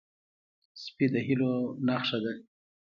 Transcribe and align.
سپي 0.83 1.05
د 1.13 1.15
هیلو 1.27 1.53
نښه 1.87 2.17
ده. 2.23 2.33